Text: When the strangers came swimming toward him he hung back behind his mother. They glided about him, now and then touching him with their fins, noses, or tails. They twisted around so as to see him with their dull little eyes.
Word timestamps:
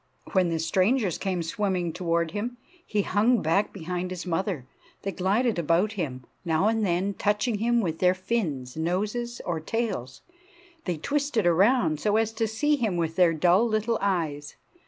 When 0.31 0.49
the 0.49 0.57
strangers 0.57 1.19
came 1.19 1.43
swimming 1.43 1.93
toward 1.93 2.31
him 2.31 2.57
he 2.83 3.03
hung 3.03 3.43
back 3.43 3.71
behind 3.71 4.09
his 4.09 4.25
mother. 4.25 4.65
They 5.03 5.11
glided 5.11 5.59
about 5.59 5.91
him, 5.91 6.25
now 6.43 6.67
and 6.69 6.83
then 6.83 7.13
touching 7.13 7.59
him 7.59 7.81
with 7.81 7.99
their 7.99 8.15
fins, 8.15 8.75
noses, 8.75 9.41
or 9.45 9.59
tails. 9.59 10.21
They 10.85 10.97
twisted 10.97 11.45
around 11.45 11.99
so 11.99 12.17
as 12.17 12.33
to 12.33 12.47
see 12.47 12.77
him 12.77 12.97
with 12.97 13.15
their 13.15 13.31
dull 13.31 13.67
little 13.67 13.99
eyes. 14.01 14.55